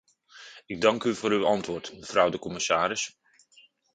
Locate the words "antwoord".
1.45-1.93